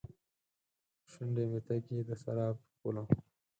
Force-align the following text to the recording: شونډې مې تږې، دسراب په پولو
شونډې 1.11 1.43
مې 1.51 1.59
تږې، 1.67 1.99
دسراب 2.09 2.55
په 2.61 2.69
پولو 2.79 3.03